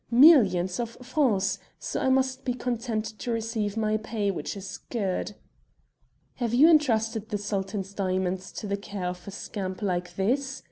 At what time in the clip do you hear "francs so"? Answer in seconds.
1.03-2.01